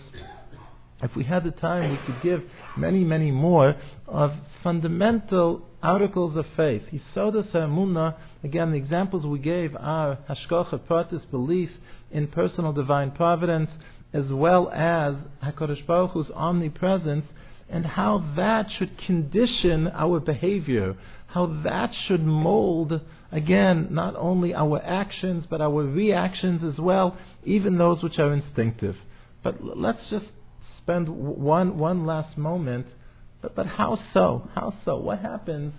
[1.03, 2.43] if we had the time, we could give
[2.77, 3.75] many, many more
[4.07, 4.31] of
[4.63, 6.84] fundamental articles of faith.
[6.93, 11.69] Yisodas Ha'emunah, again, the examples we gave are Hashgacha Pratis, belief
[12.09, 13.69] in personal divine providence,
[14.14, 17.26] as well as HaKadosh Baruch Hu's omnipresence,
[17.70, 20.95] and how that should condition our behavior,
[21.28, 23.01] how that should mold,
[23.32, 28.95] again, not only our actions, but our reactions as well, even those which are instinctive.
[29.43, 30.26] But let's just
[30.78, 32.86] spend one one last moment.
[33.41, 34.49] But but how so?
[34.53, 34.97] How so?
[34.97, 35.74] What happens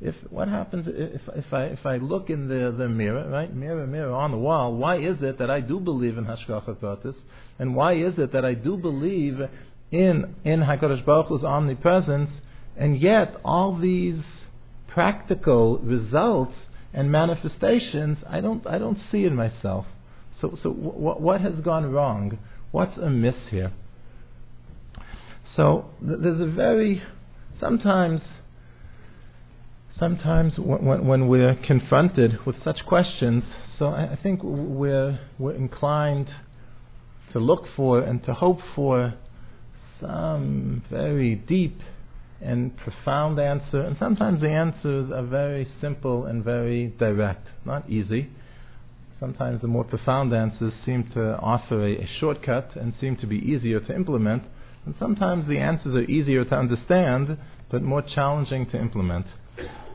[0.00, 3.52] if what happens if if I if I look in the the mirror, right?
[3.52, 4.74] Mirror, mirror on the wall.
[4.74, 7.14] Why is it that I do believe in Hashgacha Pratis,
[7.58, 9.38] and why is it that I do believe
[9.90, 12.30] in in Hakadosh Baruch Hu's omnipresence,
[12.76, 14.20] and yet all these
[14.88, 16.54] practical results
[16.92, 19.86] and manifestations I don't I don't see in myself.
[20.40, 22.38] So so what what has gone wrong?
[22.70, 23.72] What's amiss here?
[25.56, 27.02] So th- there's a very
[27.58, 28.20] sometimes
[29.98, 33.42] sometimes when, when we're confronted with such questions,
[33.78, 36.28] so I, I think we're we're inclined
[37.32, 39.14] to look for and to hope for
[40.00, 41.80] some very deep
[42.40, 48.30] and profound answer, and sometimes the answers are very simple and very direct, not easy.
[49.18, 53.36] Sometimes the more profound answers seem to offer a, a shortcut and seem to be
[53.36, 54.44] easier to implement.
[54.86, 57.36] And sometimes the answers are easier to understand,
[57.70, 59.26] but more challenging to implement.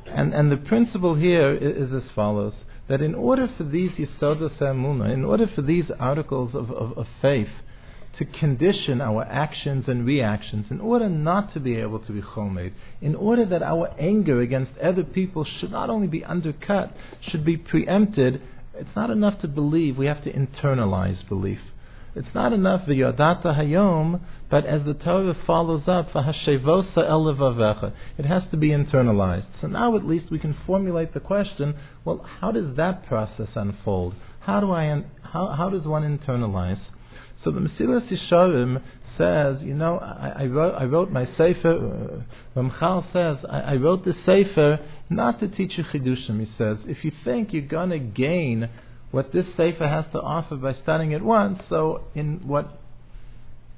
[0.05, 2.53] And, and the principle here is, is as follows
[2.87, 7.07] that in order for these Yisodas Emunah, in order for these articles of, of, of
[7.21, 7.49] faith
[8.19, 12.71] to condition our actions and reactions, in order not to be able to be chomed,
[13.01, 16.95] in order that our anger against other people should not only be undercut,
[17.29, 18.41] should be preempted,
[18.75, 21.59] it's not enough to believe, we have to internalize belief.
[22.15, 28.69] It's not enough v'yodata hayom, but as the Torah follows up, It has to be
[28.69, 29.47] internalized.
[29.61, 31.73] So now at least we can formulate the question,
[32.05, 34.13] well, how does that process unfold?
[34.41, 36.79] How do I, how, how does one internalize?
[37.43, 38.81] So the Mesilas Yesharim
[39.17, 42.23] says, you know, I, I, wrote, I wrote my Sefer,
[42.55, 46.77] uh, Ramchal says, I, I wrote this Sefer not to teach you Chidushim, he says.
[46.85, 48.69] If you think you're going to gain
[49.13, 52.79] what this Sefer has to offer by studying it once, so in what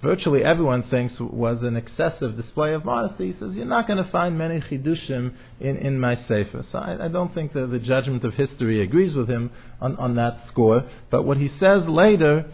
[0.02, 4.10] virtually everyone thinks was an excessive display of modesty, he says, you're not going to
[4.12, 6.66] find many chidushim in, in my Sefer.
[6.72, 10.16] So I, I don't think that the judgment of history agrees with him on, on
[10.16, 10.90] that score.
[11.12, 12.50] But what he says later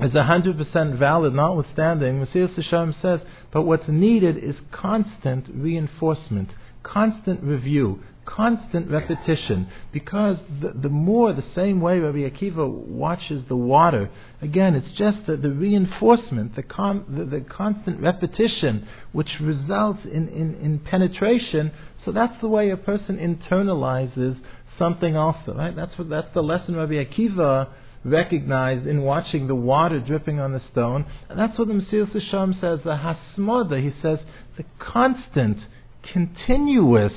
[0.00, 2.26] is 100% valid, notwithstanding.
[2.26, 6.50] Mesilas Yesharim says, but what's needed is constant reinforcement,
[6.82, 8.02] constant review,
[8.36, 14.10] constant repetition because the, the more the same way Rabbi Akiva watches the water,
[14.40, 20.28] again, it's just the, the reinforcement, the, con, the, the, constant repetition which results in,
[20.28, 21.72] in, in penetration.
[22.04, 24.38] So that's the way a person internalizes
[24.78, 25.74] something also, right?
[25.74, 27.68] That's, what, that's the lesson Rabbi Akiva
[28.04, 31.04] recognized in watching the water dripping on the stone.
[31.28, 34.18] And that's what the Mesilas Yesharim says, the hasmoda, he says,
[34.56, 35.58] the constant,
[36.12, 37.12] continuous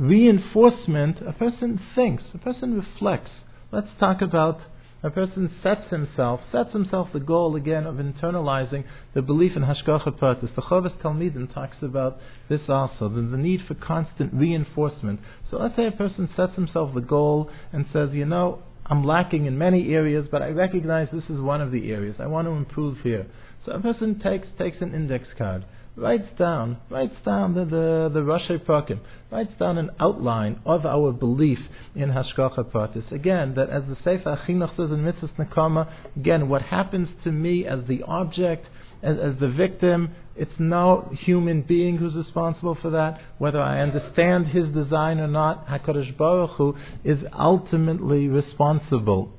[0.00, 3.30] reinforcement, a person thinks, a person reflects.
[3.70, 4.60] Let's talk about
[5.02, 8.84] a person sets himself, sets himself the goal again of internalizing
[9.14, 10.54] the belief in Hashgacha Pratis.
[10.54, 15.20] The Chovas Talmidim talks about this also, the, the need for constant reinforcement.
[15.50, 19.46] So let's say a person sets himself the goal and says, you know, I'm lacking
[19.46, 22.16] in many areas, but I recognize this is one of the areas.
[22.18, 23.26] I want to improve here.
[23.64, 25.64] So a person takes takes an index card
[25.96, 31.12] writes down, writes down the the, the Rashi Prakim, writes down an outline of our
[31.12, 31.58] belief
[31.94, 33.10] in Hashgacha Pratis.
[33.12, 37.66] Again, that as the Sefer Chinuch says in Mitzvah Nekama, again, what happens to me
[37.66, 38.66] as the object,
[39.02, 43.20] as, as the victim, it's no human being who's responsible for that.
[43.38, 49.32] Whether I understand his design or not, HaKadosh Baruch Hu is ultimately responsible.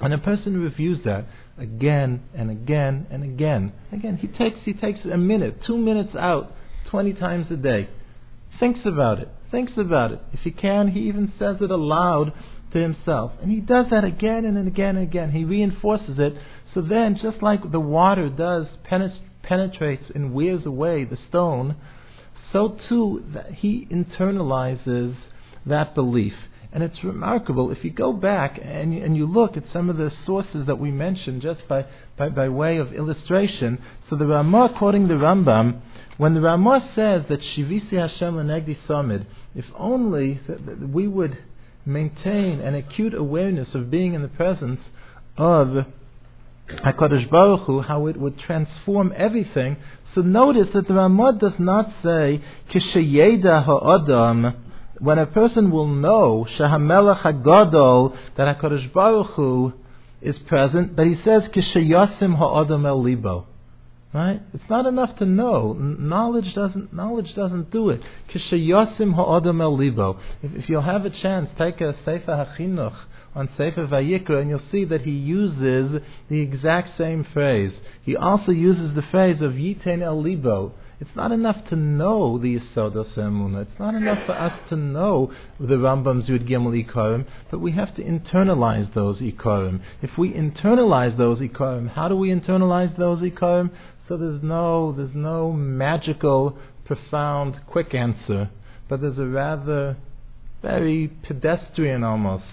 [0.00, 1.26] And a person who reviews that
[1.62, 6.52] again and again and again, again, he takes he takes a minute, two minutes out,
[6.90, 7.88] twenty times a day,
[8.60, 10.20] thinks about it, thinks about it.
[10.32, 12.32] If he can, he even says it aloud
[12.72, 15.30] to himself, and he does that again and again and again.
[15.30, 16.34] He reinforces it.
[16.74, 18.66] So then, just like the water does
[19.42, 21.76] penetrates and wears away the stone,
[22.52, 25.16] so too he internalizes
[25.66, 26.34] that belief.
[26.72, 30.10] And it's remarkable if you go back and and you look at some of the
[30.24, 31.84] sources that we mentioned just by,
[32.16, 33.78] by, by way of illustration.
[34.08, 35.82] So the Ramah quoting the Rambam,
[36.16, 41.36] when the Ramah says that Shivisi Hashem Lenegdi Samid, if only that, that we would
[41.84, 44.80] maintain an acute awareness of being in the presence
[45.36, 45.68] of
[46.68, 49.76] HaKadosh Baruch Hu, how it would transform everything.
[50.14, 52.42] So notice that the Ramah does not say,
[52.72, 54.61] Kishayeda ha'adam,
[55.02, 59.72] when a person will know Shahamelech Hagadol that Hakadosh Baruch Hu
[60.20, 63.46] is present, but he says Kishayasim Ha'adam El Libo.
[64.14, 64.40] Right?
[64.54, 65.72] It's not enough to know.
[65.72, 68.00] Knowledge doesn't knowledge doesn't do it.
[68.32, 70.20] Kishayasim Ha'adam El Libo.
[70.40, 72.96] If, you'll have a chance, take a Sefer Hachinuch
[73.34, 77.72] on Sefer Vayikra, and you'll see that he uses the exact same phrase.
[78.04, 82.60] He also uses the phrase of Yiten El Libo it's not enough to know the
[82.60, 83.62] Yisodos Emuna.
[83.62, 87.92] It's not enough for us to know the Rambam's Yud Gimel Ikarim, but we have
[87.96, 89.80] to internalize those Ikarim.
[90.00, 93.70] If we internalize those Ikarim, how do we internalize those Ikarim?
[94.06, 98.50] So there's no, there's no magical, profound, quick answer,
[98.88, 99.96] but there's a rather
[100.62, 102.44] very pedestrian almost,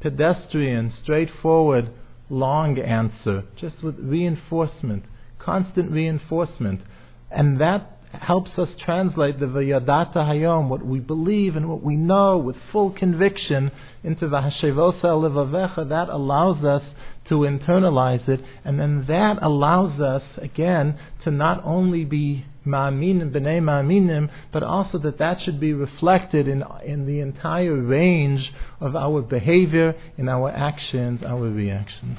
[0.00, 1.90] pedestrian, straightforward,
[2.28, 5.06] long answer, just with reinforcement,
[5.40, 6.82] constant reinforcement.
[7.30, 12.36] And that helps us translate the Vayadata Hayom, what we believe and what we know
[12.38, 13.70] with full conviction,
[14.02, 15.88] into Vahashevosa Levavecha.
[15.88, 16.82] That allows us
[17.28, 23.60] to internalize it, and then that allows us, again, to not only be Ma'aminim, B'nai
[23.60, 29.22] Ma'aminim, but also that that should be reflected in, in the entire range of our
[29.22, 32.18] behavior, in our actions, our reactions.